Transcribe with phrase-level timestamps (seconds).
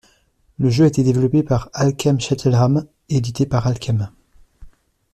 [0.57, 4.09] Le jeu a été développé par Acclaim Cheltenham et édité par Acclaim.